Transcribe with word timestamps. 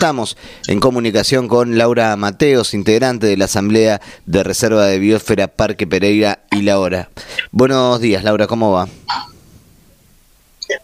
estamos 0.00 0.38
en 0.66 0.80
comunicación 0.80 1.46
con 1.46 1.76
Laura 1.76 2.16
Mateos, 2.16 2.72
integrante 2.72 3.26
de 3.26 3.36
la 3.36 3.44
Asamblea 3.44 4.00
de 4.24 4.42
Reserva 4.42 4.86
de 4.86 4.98
Biosfera 4.98 5.48
Parque 5.48 5.86
Pereira 5.86 6.42
y 6.50 6.62
La 6.62 6.78
Hora. 6.78 7.10
Buenos 7.50 8.00
días, 8.00 8.24
Laura, 8.24 8.46
¿cómo 8.46 8.72
va? 8.72 8.88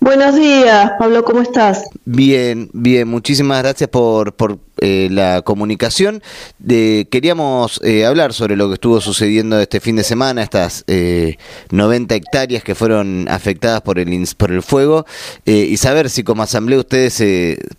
Buenos 0.01 0.37
días, 0.37 0.93
Pablo, 0.99 1.25
¿cómo 1.25 1.43
estás? 1.43 1.85
Bien, 2.05 2.71
bien, 2.73 3.09
muchísimas 3.09 3.63
gracias 3.63 3.91
por, 3.91 4.35
por 4.35 4.59
eh, 4.81 5.09
la 5.11 5.43
comunicación. 5.43 6.23
De, 6.59 7.09
queríamos 7.11 7.81
eh, 7.83 8.05
hablar 8.05 8.33
sobre 8.33 8.57
lo 8.57 8.69
que 8.69 8.75
estuvo 8.75 9.01
sucediendo 9.01 9.59
este 9.59 9.81
fin 9.81 9.97
de 9.97 10.05
semana, 10.05 10.43
estas 10.43 10.85
eh, 10.87 11.39
90 11.71 12.15
hectáreas 12.15 12.63
que 12.63 12.75
fueron 12.75 13.27
afectadas 13.29 13.81
por 13.81 13.99
el, 13.99 14.29
por 14.37 14.53
el 14.53 14.63
fuego, 14.63 15.07
eh, 15.47 15.67
y 15.69 15.77
saber 15.79 16.11
si 16.11 16.23
como 16.25 16.43
asamblea 16.43 16.79
ustedes 16.79 17.23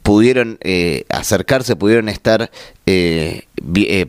pudieron 0.02 0.60
acercarse, 1.10 1.76
pudieron 1.76 2.10
estar 2.10 2.50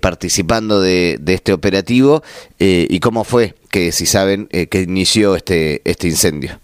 participando 0.00 0.80
de, 0.80 1.18
de, 1.20 1.34
este 1.34 1.52
operativo, 1.52 2.22
y 2.58 3.00
cómo 3.00 3.24
fue 3.24 3.54
que, 3.70 3.92
si 3.92 4.06
saben, 4.06 4.46
que 4.46 4.80
inició 4.80 5.36
este, 5.36 5.82
este 5.84 6.08
incendio. 6.08 6.58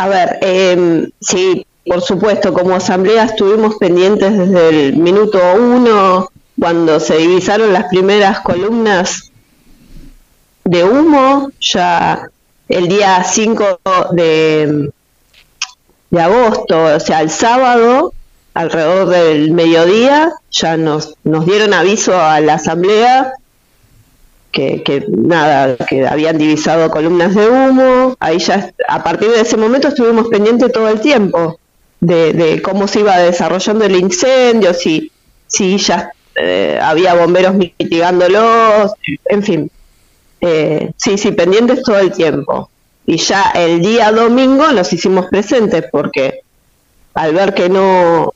A 0.00 0.08
ver, 0.08 0.38
eh, 0.40 1.10
sí, 1.20 1.66
por 1.84 2.00
supuesto, 2.00 2.54
como 2.54 2.74
asamblea 2.74 3.24
estuvimos 3.24 3.74
pendientes 3.74 4.32
desde 4.32 4.68
el 4.70 4.96
minuto 4.96 5.38
uno, 5.54 6.30
cuando 6.58 6.98
se 7.00 7.18
divisaron 7.18 7.74
las 7.74 7.84
primeras 7.88 8.40
columnas 8.40 9.30
de 10.64 10.84
humo, 10.84 11.50
ya 11.60 12.30
el 12.70 12.88
día 12.88 13.22
5 13.22 13.80
de, 14.12 14.90
de 16.08 16.20
agosto, 16.22 16.82
o 16.96 17.00
sea, 17.00 17.20
el 17.20 17.28
sábado, 17.28 18.14
alrededor 18.54 19.10
del 19.10 19.50
mediodía, 19.50 20.32
ya 20.50 20.78
nos, 20.78 21.12
nos 21.24 21.44
dieron 21.44 21.74
aviso 21.74 22.18
a 22.18 22.40
la 22.40 22.54
asamblea 22.54 23.34
que, 24.50 25.04
nada, 25.08 25.76
que 25.88 26.06
habían 26.06 26.38
divisado 26.38 26.90
columnas 26.90 27.34
de 27.34 27.48
humo, 27.48 28.16
ahí 28.20 28.38
ya 28.38 28.72
a 28.88 29.02
partir 29.02 29.30
de 29.30 29.40
ese 29.40 29.56
momento 29.56 29.88
estuvimos 29.88 30.28
pendientes 30.28 30.72
todo 30.72 30.88
el 30.88 31.00
tiempo 31.00 31.58
de, 32.00 32.60
cómo 32.64 32.88
se 32.88 33.00
iba 33.00 33.18
desarrollando 33.18 33.84
el 33.84 33.96
incendio, 33.96 34.74
si, 34.74 35.12
si 35.46 35.78
ya 35.78 36.12
eh, 36.34 36.78
había 36.82 37.14
bomberos 37.14 37.54
mitigándolos, 37.54 38.92
en 39.26 39.42
fin, 39.42 39.70
eh, 40.40 40.92
sí, 40.96 41.18
sí, 41.18 41.32
pendientes 41.32 41.82
todo 41.82 41.98
el 41.98 42.12
tiempo. 42.12 42.70
Y 43.06 43.16
ya 43.18 43.50
el 43.54 43.80
día 43.80 44.12
domingo 44.12 44.70
nos 44.72 44.92
hicimos 44.92 45.26
presentes 45.26 45.84
porque 45.90 46.40
al 47.14 47.34
ver 47.34 47.54
que 47.54 47.68
no, 47.68 48.29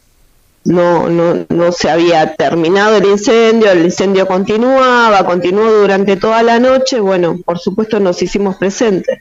no, 0.65 1.11
no, 1.11 1.47
no 1.49 1.73
se 1.73 1.91
había 1.91 2.35
terminado 2.37 2.97
el 2.97 3.05
incendio, 3.05 3.71
el 3.71 3.85
incendio 3.85 4.27
continuaba, 4.27 5.25
continuó 5.27 5.71
durante 5.71 6.17
toda 6.17 6.43
la 6.43 6.59
noche, 6.59 7.01
bueno, 7.01 7.39
por 7.45 7.59
supuesto 7.59 8.01
nos 8.01 8.23
hicimos 8.23 8.57
presentes. 8.57 9.21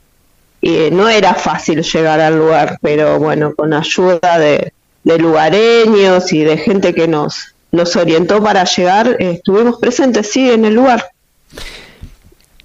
Y 0.62 0.76
eh, 0.76 0.92
no 0.92 1.10
era 1.10 1.34
fácil 1.34 1.84
llegar 1.84 2.22
al 2.22 2.38
lugar, 2.38 2.78
pero 2.82 3.20
bueno, 3.20 3.54
con 3.54 3.74
ayuda 3.74 4.40
de, 4.40 4.72
lugareños 5.04 6.32
y 6.32 6.44
de 6.44 6.58
gente 6.58 6.94
que 6.94 7.10
nos, 7.10 7.54
nos 7.74 7.94
orientó 7.98 8.42
para 8.42 8.64
llegar, 8.64 9.18
eh, 9.20 9.32
estuvimos 9.32 9.78
presentes, 9.80 10.32
sí, 10.32 10.50
en 10.50 10.64
el 10.64 10.76
lugar. 10.76 11.12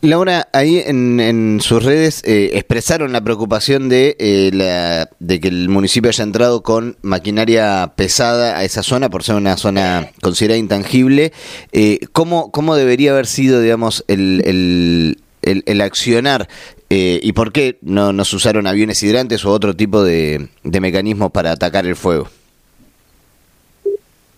Laura, 0.00 0.48
ahí 0.52 0.80
en, 0.86 1.58
sus 1.60 1.82
redes 1.82 2.22
eh, 2.24 2.50
expresaron 2.54 3.12
la 3.12 3.20
preocupación 3.20 3.88
de, 3.88 4.16
eh, 4.20 4.50
la, 4.52 5.10
de 5.18 5.40
que 5.40 5.48
el 5.48 5.68
municipio 5.68 6.08
haya 6.08 6.22
entrado 6.22 6.62
con 6.62 6.96
maquinaria 7.02 7.92
pesada 7.96 8.56
a 8.56 8.64
esa 8.64 8.84
zona, 8.84 9.10
por 9.10 9.24
ser 9.24 9.34
una 9.34 9.56
zona 9.56 10.10
considerada 10.20 10.58
intangible. 10.58 11.32
Eh, 11.72 11.98
¿cómo, 12.12 12.52
¿Cómo 12.52 12.76
debería 12.76 13.10
haber 13.10 13.26
sido, 13.26 13.60
digamos, 13.60 14.04
el, 14.06 15.16
el, 15.42 15.80
accionar 15.80 16.48
y 16.90 17.32
por 17.32 17.52
qué 17.52 17.78
no 17.82 18.12
nos 18.12 18.32
usaron 18.32 18.66
aviones 18.66 19.02
hidrantes 19.02 19.44
o 19.44 19.50
otro 19.50 19.74
tipo 19.74 20.02
de, 20.04 20.48
de 20.62 20.80
mecanismos 20.80 21.32
para 21.32 21.52
atacar 21.52 21.86
el 21.86 21.96
fuego? 21.96 22.28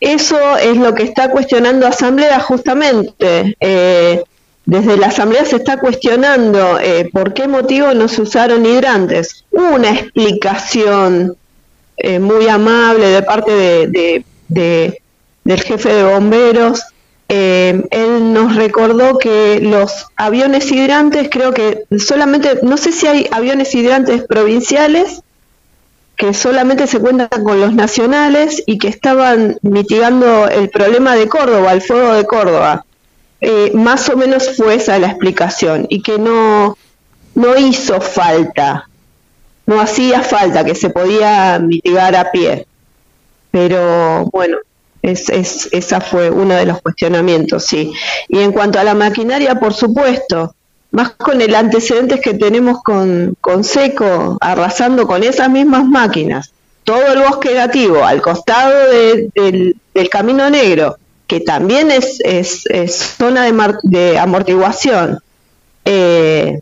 Eso 0.00 0.56
es 0.56 0.78
lo 0.78 0.94
que 0.94 1.02
está 1.02 1.30
cuestionando 1.30 1.86
Asamblea 1.86 2.40
justamente. 2.40 3.54
Eh, 3.60 4.22
desde 4.70 4.96
la 4.96 5.08
Asamblea 5.08 5.44
se 5.44 5.56
está 5.56 5.80
cuestionando 5.80 6.78
eh, 6.78 7.10
por 7.12 7.34
qué 7.34 7.48
motivo 7.48 7.92
no 7.92 8.06
se 8.06 8.22
usaron 8.22 8.64
hidrantes. 8.64 9.44
Una 9.50 9.90
explicación 9.90 11.36
eh, 11.96 12.20
muy 12.20 12.46
amable 12.46 13.08
de 13.08 13.22
parte 13.24 13.50
de, 13.50 14.24
del 14.46 15.60
jefe 15.60 15.92
de 15.92 16.04
bomberos. 16.04 16.84
Eh, 17.28 17.82
él 17.90 18.32
nos 18.32 18.54
recordó 18.54 19.18
que 19.18 19.58
los 19.60 20.06
aviones 20.14 20.70
hidrantes, 20.70 21.30
creo 21.32 21.52
que 21.52 21.82
solamente, 21.98 22.60
no 22.62 22.76
sé 22.76 22.92
si 22.92 23.08
hay 23.08 23.26
aviones 23.32 23.74
hidrantes 23.74 24.22
provinciales, 24.22 25.22
que 26.14 26.32
solamente 26.32 26.86
se 26.86 27.00
cuentan 27.00 27.42
con 27.42 27.60
los 27.60 27.72
nacionales 27.72 28.62
y 28.66 28.78
que 28.78 28.86
estaban 28.86 29.58
mitigando 29.62 30.48
el 30.48 30.70
problema 30.70 31.16
de 31.16 31.26
Córdoba, 31.26 31.72
el 31.72 31.82
fuego 31.82 32.12
de 32.12 32.24
Córdoba 32.24 32.84
eh, 33.40 33.72
más 33.74 34.08
o 34.08 34.16
menos 34.16 34.56
fue 34.56 34.74
esa 34.74 34.98
la 34.98 35.08
explicación 35.08 35.86
y 35.88 36.02
que 36.02 36.18
no, 36.18 36.76
no 37.34 37.56
hizo 37.56 38.00
falta, 38.00 38.88
no 39.66 39.80
hacía 39.80 40.22
falta, 40.22 40.64
que 40.64 40.74
se 40.74 40.90
podía 40.90 41.58
mitigar 41.58 42.14
a 42.16 42.30
pie. 42.30 42.66
Pero 43.50 44.26
bueno, 44.26 44.58
es, 45.02 45.28
es, 45.30 45.68
esa 45.72 46.00
fue 46.00 46.30
uno 46.30 46.54
de 46.54 46.66
los 46.66 46.82
cuestionamientos, 46.82 47.64
sí. 47.64 47.92
Y 48.28 48.40
en 48.40 48.52
cuanto 48.52 48.78
a 48.78 48.84
la 48.84 48.94
maquinaria, 48.94 49.58
por 49.58 49.72
supuesto, 49.72 50.54
más 50.90 51.12
con 51.12 51.40
el 51.40 51.54
antecedente 51.54 52.20
que 52.20 52.34
tenemos 52.34 52.82
con, 52.82 53.36
con 53.40 53.64
Seco, 53.64 54.36
arrasando 54.40 55.06
con 55.06 55.22
esas 55.22 55.48
mismas 55.48 55.84
máquinas, 55.86 56.52
todo 56.84 57.12
el 57.12 57.20
bosque 57.20 57.54
nativo 57.54 58.04
al 58.04 58.20
costado 58.20 58.90
del, 58.90 59.76
del 59.94 60.08
Camino 60.10 60.50
Negro, 60.50 60.96
que 61.30 61.38
también 61.38 61.92
es, 61.92 62.18
zona 63.16 63.44
de, 63.44 63.74
de 63.84 64.18
amortiguación 64.18 65.20
eh, 65.84 66.60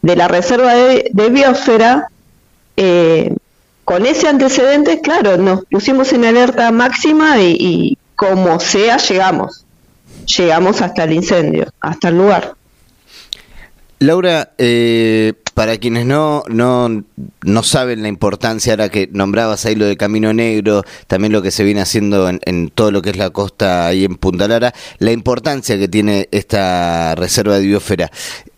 de 0.00 0.16
la 0.16 0.28
reserva 0.28 0.74
de, 0.74 1.28
biosfera, 1.28 2.06
eh, 2.76 3.34
con 3.84 4.06
ese 4.06 4.28
antecedente, 4.28 5.00
claro, 5.00 5.38
nos 5.38 5.64
pusimos 5.64 6.12
en 6.12 6.24
alerta 6.24 6.70
máxima 6.70 7.40
y, 7.40 7.56
y 7.58 7.98
como 8.14 8.60
sea 8.60 8.98
llegamos, 8.98 9.64
llegamos 10.24 10.82
hasta 10.82 11.02
el 11.02 11.12
incendio, 11.12 11.66
hasta 11.80 12.10
el 12.10 12.18
lugar. 12.18 12.54
Laura, 13.98 14.52
eh, 14.56 15.32
para 15.56 15.78
quienes 15.78 16.04
no, 16.04 16.42
no, 16.48 17.02
no 17.42 17.62
saben 17.62 18.02
la 18.02 18.08
importancia, 18.08 18.74
ahora 18.74 18.90
que 18.90 19.08
nombrabas 19.10 19.64
ahí 19.64 19.74
lo 19.74 19.86
de 19.86 19.96
Camino 19.96 20.34
Negro, 20.34 20.84
también 21.06 21.32
lo 21.32 21.40
que 21.40 21.50
se 21.50 21.64
viene 21.64 21.80
haciendo 21.80 22.28
en, 22.28 22.68
todo 22.68 22.90
lo 22.90 23.00
que 23.00 23.08
es 23.08 23.16
la 23.16 23.30
costa 23.30 23.86
ahí 23.86 24.04
en 24.04 24.16
Punta 24.16 24.48
Lara, 24.48 24.74
la 24.98 25.12
importancia 25.12 25.78
que 25.78 25.88
tiene 25.88 26.28
esta 26.30 27.14
reserva 27.14 27.58
de 27.58 27.64
biosfera. 27.68 28.10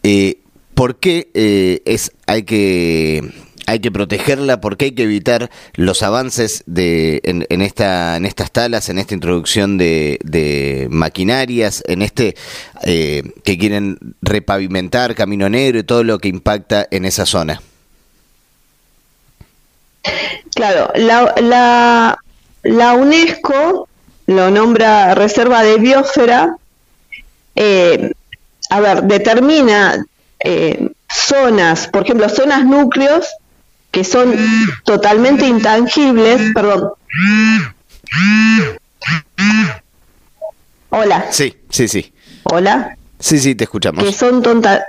Eh, 0.02 0.40
¿Por 0.74 0.96
qué 0.96 1.30
eh, 1.34 1.82
es, 1.84 2.10
hay 2.26 2.42
que 2.42 3.30
hay 3.68 3.80
que 3.80 3.92
protegerla 3.92 4.62
porque 4.62 4.86
hay 4.86 4.92
que 4.92 5.02
evitar 5.02 5.50
los 5.74 6.02
avances 6.02 6.64
de, 6.64 7.20
en, 7.22 7.60
esta, 7.60 8.16
en 8.16 8.24
estas 8.24 8.50
talas, 8.50 8.88
en 8.88 8.98
esta 8.98 9.12
introducción 9.12 9.76
de, 9.76 10.86
maquinarias, 10.90 11.84
en 11.86 12.00
este 12.00 12.34
eh, 12.84 13.22
que 13.44 13.58
quieren 13.58 13.98
repavimentar 14.22 15.14
Camino 15.14 15.50
Negro 15.50 15.80
y 15.80 15.82
todo 15.82 16.02
lo 16.02 16.18
que 16.18 16.28
impacta 16.28 16.88
en 16.90 17.04
esa 17.04 17.26
zona. 17.26 17.60
Claro, 20.54 20.90
la, 20.94 22.16
la, 22.62 22.94
UNESCO 22.94 23.86
lo 24.28 24.50
nombra 24.50 25.14
Reserva 25.14 25.62
de 25.62 25.76
Biosfera, 25.76 26.56
eh, 27.54 28.12
a 28.70 28.80
ver, 28.80 29.02
determina 29.02 30.06
eh, 30.40 30.88
zonas, 31.12 31.86
por 31.88 32.04
ejemplo, 32.04 32.30
zonas 32.30 32.64
núcleos 32.64 33.28
que 33.90 34.04
son 34.04 34.34
totalmente 34.84 35.46
intangibles, 35.46 36.52
perdón. 36.54 36.90
Hola. 40.90 41.26
Sí, 41.30 41.56
sí, 41.70 41.88
sí. 41.88 42.12
Hola. 42.44 42.96
Sí, 43.18 43.38
sí, 43.38 43.54
te 43.54 43.64
escuchamos. 43.64 44.04
Que 44.04 44.12
son, 44.12 44.42
tonta 44.42 44.86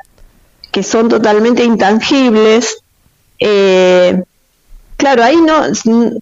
que 0.71 0.83
son 0.83 1.09
totalmente 1.09 1.63
intangibles. 1.63 2.77
Eh, 3.39 4.21
claro, 4.97 5.23
ahí 5.23 5.37
no, 5.37 5.63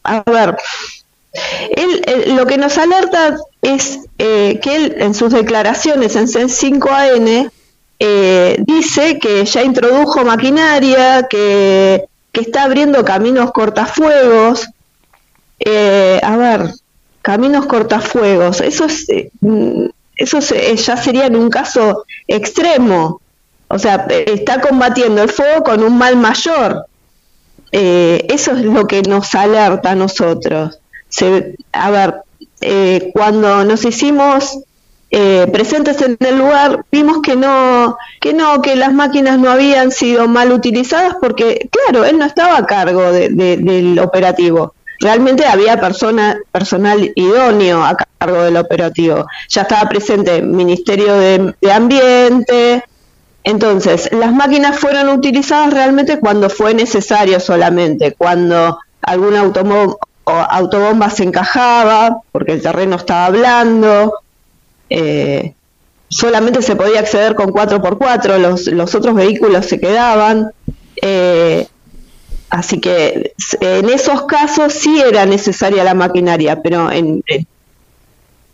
a 0.03 0.23
ver, 0.23 0.55
él, 1.75 2.35
lo 2.35 2.45
que 2.45 2.57
nos 2.57 2.77
alerta 2.77 3.37
es 3.61 3.99
eh, 4.17 4.59
que 4.61 4.75
él 4.75 4.95
en 4.99 5.13
sus 5.13 5.33
declaraciones 5.33 6.15
en 6.15 6.27
C5AN 6.27 7.51
eh, 7.99 8.57
dice 8.59 9.19
que 9.19 9.43
ya 9.45 9.63
introdujo 9.63 10.23
maquinaria, 10.23 11.27
que 11.29 12.05
que 12.31 12.41
está 12.41 12.63
abriendo 12.63 13.03
caminos 13.03 13.51
cortafuegos, 13.51 14.67
eh, 15.59 16.19
a 16.23 16.37
ver, 16.37 16.73
caminos 17.21 17.65
cortafuegos, 17.65 18.61
eso 18.61 18.85
es, 18.85 19.09
eh, 19.09 19.31
mm, 19.41 19.85
eso 20.15 20.39
ya 20.39 20.97
sería 20.97 21.25
en 21.25 21.35
un 21.35 21.49
caso 21.49 22.05
extremo. 22.27 23.21
O 23.69 23.77
sea, 23.77 24.07
está 24.09 24.61
combatiendo 24.61 25.21
el 25.21 25.29
fuego 25.29 25.63
con 25.63 25.83
un 25.83 25.97
mal 25.97 26.15
mayor. 26.15 26.85
eso 27.71 28.51
es 28.53 28.63
lo 28.63 28.87
que 28.87 29.01
nos 29.03 29.35
alerta 29.35 29.91
a 29.91 29.95
nosotros. 29.95 30.79
a 31.73 31.91
ver, 31.91 32.23
cuando 33.13 33.65
nos 33.65 33.85
hicimos 33.85 34.57
eh, 35.09 35.47
presentes 35.53 36.01
en 36.01 36.17
el 36.19 36.37
lugar, 36.37 36.83
vimos 36.91 37.21
que 37.21 37.37
no, 37.37 37.97
que 38.19 38.33
no, 38.33 38.61
que 38.61 38.75
las 38.75 38.93
máquinas 38.93 39.39
no 39.39 39.49
habían 39.49 39.91
sido 39.91 40.27
mal 40.27 40.51
utilizadas 40.51 41.15
porque, 41.21 41.69
claro, 41.71 42.03
él 42.05 42.17
no 42.17 42.25
estaba 42.25 42.57
a 42.57 42.65
cargo 42.65 43.11
del 43.11 43.99
operativo. 43.99 44.73
Realmente 44.99 45.45
había 45.45 45.79
persona, 45.79 46.37
personal 46.51 47.11
idóneo 47.15 47.85
a 47.85 47.95
cargo 48.19 48.43
del 48.43 48.57
operativo. 48.57 49.27
Ya 49.47 49.61
estaba 49.61 49.87
presente 49.87 50.37
el 50.37 50.47
Ministerio 50.47 51.13
de, 51.15 51.53
Ambiente. 51.71 52.83
Entonces, 53.43 54.09
las 54.11 54.33
máquinas 54.33 54.77
fueron 54.77 55.07
utilizadas 55.09 55.73
realmente 55.73 56.19
cuando 56.19 56.49
fue 56.49 56.73
necesario 56.73 57.39
solamente, 57.39 58.13
cuando 58.17 58.77
algún 59.01 59.35
autobomba 60.25 61.09
se 61.11 61.23
encajaba, 61.23 62.17
porque 62.33 62.53
el 62.53 62.61
terreno 62.61 62.97
estaba 62.97 63.27
hablando, 63.27 64.15
eh, 64.89 65.53
solamente 66.09 66.61
se 66.61 66.75
podía 66.75 66.99
acceder 66.99 67.35
con 67.35 67.51
4x4, 67.51 68.37
los, 68.37 68.67
los 68.67 68.95
otros 68.95 69.15
vehículos 69.15 69.65
se 69.65 69.79
quedaban. 69.79 70.51
Eh, 71.01 71.67
así 72.49 72.79
que 72.79 73.33
en 73.59 73.89
esos 73.89 74.23
casos 74.23 74.73
sí 74.73 75.01
era 75.01 75.25
necesaria 75.25 75.83
la 75.83 75.93
maquinaria, 75.93 76.61
pero 76.61 76.91
en, 76.91 77.23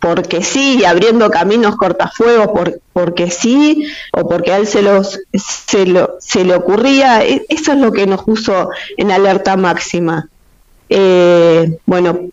porque 0.04 0.42
sí, 0.42 0.84
abriendo 0.84 1.30
caminos 1.30 1.76
cortafuegos, 1.76 2.48
por, 2.48 2.80
porque 2.92 3.30
sí, 3.30 3.86
o 4.12 4.28
porque 4.28 4.52
a 4.52 4.58
él 4.58 4.66
se, 4.66 4.82
los, 4.82 5.18
se, 5.32 5.86
lo, 5.86 6.16
se 6.20 6.44
le 6.44 6.54
ocurría, 6.54 7.24
e, 7.24 7.46
eso 7.48 7.72
es 7.72 7.78
lo 7.78 7.90
que 7.90 8.06
nos 8.06 8.22
puso 8.22 8.68
en 8.98 9.10
alerta 9.10 9.56
máxima. 9.56 10.28
Eh, 10.90 11.78
bueno, 11.86 12.28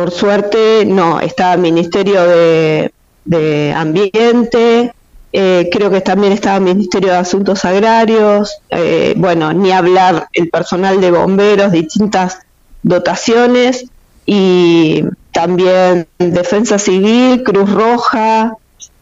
por 0.00 0.12
suerte, 0.12 0.86
no, 0.86 1.20
está 1.20 1.52
el 1.52 1.60
Ministerio 1.60 2.22
de, 2.26 3.74
Ambiente, 3.76 4.94
eh, 5.30 5.68
creo 5.70 5.90
que 5.90 6.00
también 6.00 6.32
estaba 6.32 6.56
el 6.56 6.62
Ministerio 6.62 7.10
de 7.10 7.18
Asuntos 7.18 7.66
Agrarios, 7.66 8.62
eh, 8.70 9.12
bueno, 9.18 9.52
ni 9.52 9.72
hablar 9.72 10.26
el 10.32 10.48
personal 10.48 11.02
de 11.02 11.10
bomberos, 11.10 11.70
distintas 11.70 12.38
dotaciones 12.82 13.84
y 14.24 15.04
también 15.32 16.08
Defensa 16.16 16.78
Civil, 16.78 17.42
Cruz 17.42 17.70
Roja, 17.70 18.54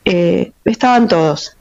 eh, 0.04 0.50
estaban 0.64 1.06
todos. 1.06 1.56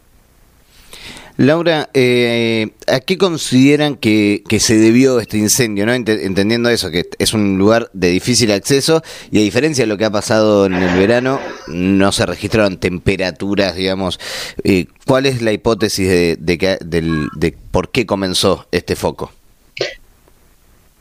Laura, 1.37 1.91
eh, 1.93 2.71
¿a 2.87 2.99
qué 2.99 3.19
consideran 3.19 3.95
que, 3.95 4.41
se 4.59 4.75
debió 4.75 5.19
este 5.19 5.37
incendio? 5.37 5.85
¿no? 5.85 5.93
entendiendo 5.93 6.67
eso, 6.69 6.89
que 6.89 7.07
es 7.19 7.33
un 7.33 7.59
lugar 7.59 7.91
de 7.93 8.09
difícil 8.09 8.51
acceso 8.51 9.03
y 9.29 9.37
a 9.37 9.41
diferencia 9.41 9.83
de 9.83 9.87
lo 9.87 9.97
que 9.97 10.05
ha 10.05 10.11
pasado 10.11 10.65
en 10.65 10.73
el 10.73 10.97
verano, 10.97 11.39
no 11.67 12.11
se 12.11 12.25
registraron 12.25 12.77
temperaturas, 12.77 13.75
digamos. 13.75 14.19
Eh, 14.63 14.87
¿Cuál 15.05 15.27
es 15.27 15.43
la 15.43 15.51
hipótesis 15.51 16.07
de, 16.07 16.37
de, 16.39 17.57
por 17.69 17.89
qué 17.89 18.07
comenzó 18.07 18.65
este 18.71 18.95
foco? 18.95 19.31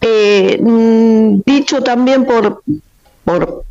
Eh, 0.03 0.59
mm, 0.61 1.41
dicho 1.47 1.83
también 1.83 2.27
por, 2.27 2.63
por 3.25 3.65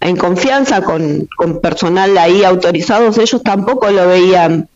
en 0.00 0.16
confianza 0.16 0.82
con, 0.82 1.28
con 1.36 1.60
personal 1.60 2.16
ahí 2.16 2.44
autorizados, 2.44 3.18
ellos 3.18 3.42
tampoco 3.42 3.90
lo 3.90 4.06
veían 4.06 4.68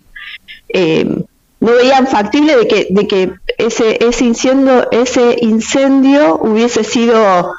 eh, 0.69 1.25
no 1.61 1.73
veían 1.73 2.07
factible 2.07 2.57
de 2.57 2.69
que, 2.69 2.87
de 2.91 3.07
que 3.07 3.33
ese, 3.59 4.05
ese, 4.05 4.25
incendio, 4.25 4.91
ese 4.91 5.37
incendio 5.41 6.37
hubiese 6.37 6.85
sido 6.85 7.53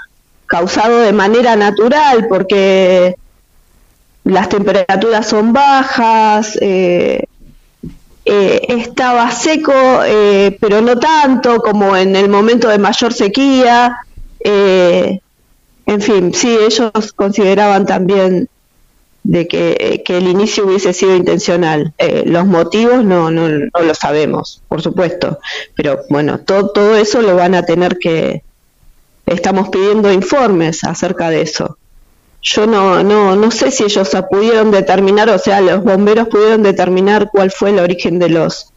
causado 0.45 0.99
de 0.99 1.13
manera 1.13 1.55
natural, 1.55 2.27
porque 2.27 3.15
las 4.23 4.49
temperaturas 4.49 5.27
son 5.27 5.53
bajas, 5.53 6.57
eh, 6.61 7.23
eh, 8.25 8.61
estaba 8.69 9.31
seco, 9.31 9.73
pero 10.59 10.81
no 10.81 10.99
tanto 10.99 11.57
como 11.57 11.95
en 11.95 12.15
el 12.15 12.29
momento 12.29 12.67
de 12.69 12.77
mayor 12.77 13.13
sequía. 13.13 13.97
en 14.43 16.01
fin, 16.01 16.33
sí, 16.33 16.55
ellos 16.67 17.13
consideraban 17.15 17.85
también 17.85 18.49
de 19.25 19.47
que, 19.47 20.03
el 20.07 20.27
inicio 20.27 20.65
hubiese 20.65 20.93
sido 20.93 21.15
intencional. 21.15 21.93
Eh, 21.97 22.23
los 22.25 22.45
motivos 22.45 23.03
no, 23.03 23.31
no, 23.31 23.49
no 23.49 23.81
lo 23.81 23.95
sabemos, 23.95 24.61
por 24.67 24.81
supuesto, 24.81 25.39
pero 25.75 26.01
bueno, 26.09 26.39
todo, 26.39 26.69
todo 26.69 26.95
eso 26.95 27.21
lo 27.21 27.35
van 27.35 27.55
a 27.55 27.63
tener 27.63 27.97
que... 27.97 28.43
Estamos 29.25 29.69
pidiendo 29.69 30.11
informes 30.13 30.83
acerca 30.83 31.31
de 31.31 31.41
eso. 31.41 31.79
Yo 32.43 32.67
no, 32.67 33.03
no, 33.03 33.35
no 33.35 33.49
sé 33.49 33.71
si 33.71 33.85
ellos 33.85 34.11
pudieron 34.29 34.69
determinar, 34.69 35.27
o 35.29 35.39
sea, 35.39 35.61
los 35.61 35.83
bomberos 35.83 36.27
pudieron 36.27 36.61
determinar 36.61 37.29
cuál 37.31 37.49
fue 37.49 37.71
el 37.71 37.79
origen 37.79 38.19
de 38.19 38.29
los 38.29 38.71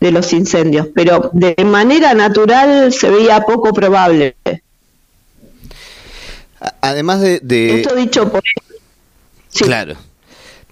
de 0.00 0.10
los 0.10 0.32
incendios, 0.34 0.88
pero 0.94 1.30
de 1.32 1.54
manera 1.64 2.12
natural 2.12 2.92
se 2.92 3.08
veía 3.08 3.40
poco 3.40 3.72
probable. 3.72 4.36
Además 6.82 7.22
de, 7.22 7.40
de... 7.40 7.80
Esto 7.80 7.94
dicho 7.94 8.30
por 8.30 8.42
Claro. 9.54 9.96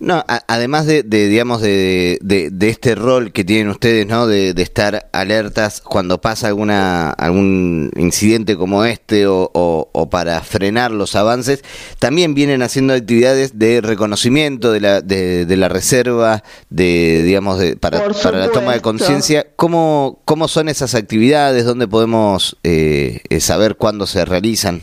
No, 0.02 0.25
además 0.49 0.87
de, 0.87 1.05
digamos, 1.05 1.61
de, 1.61 2.19
de, 2.20 2.69
este 2.69 2.96
rol 2.96 3.31
que 3.31 3.44
tienen 3.44 3.69
ustedes, 3.69 4.05
¿no? 4.05 4.26
De, 4.26 4.52
estar 4.56 5.08
alertas 5.12 5.81
cuando 5.81 6.20
pasa 6.20 6.49
alguna 6.49 7.11
algún 7.11 7.93
incidente 7.96 8.56
como 8.56 8.84
este 8.84 9.29
o, 9.29 9.49
o, 9.55 10.11
para 10.11 10.40
frenar 10.40 10.90
los 10.90 11.14
avances, 11.14 11.62
también 12.00 12.34
vienen 12.34 12.62
haciendo 12.62 12.94
actividades 12.94 13.61
de 13.61 13.81
reconocimiento 13.81 14.73
de 14.73 14.81
la, 14.81 15.02
de, 15.02 15.56
la 15.56 15.69
reserva, 15.69 16.43
de, 16.69 17.23
digamos, 17.23 17.61
de, 17.61 17.76
para, 17.76 18.05
para 18.08 18.38
la 18.38 18.50
toma 18.50 18.73
de 18.73 18.81
conciencia. 18.81 19.46
¿Cómo, 19.55 20.20
¿Cómo 20.25 20.49
son 20.49 20.69
esas 20.69 20.96
actividades? 20.96 21.64
¿Dónde 21.64 21.87
podemos 21.87 22.56
eh, 22.64 23.20
saber 23.38 23.76
cuándo 23.76 24.08
se 24.08 24.25
realizan? 24.25 24.82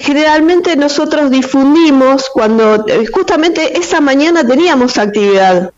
Generalmente 0.00 0.76
nosotros 0.76 1.30
difundimos 1.30 2.28
cuando 2.30 2.86
eh, 2.86 3.06
justamente 3.06 3.78
esa 3.78 4.00
mañana 4.00 4.46
teníamos 4.46 4.98
actividad. 4.98 5.72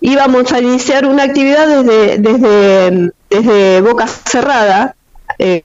Íbamos 0.00 0.52
a 0.52 0.60
iniciar 0.60 1.06
una 1.06 1.24
actividad 1.24 1.66
desde, 1.66 2.18
desde, 2.18 3.12
desde 3.28 3.80
Boca 3.80 4.06
Cerrada, 4.06 4.94
eh, 5.38 5.64